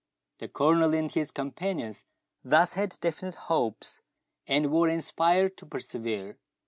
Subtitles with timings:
[0.39, 2.05] The Colonel and his companions
[2.43, 4.01] thus had definite hopes,
[4.47, 6.39] and were inspirited to persevere.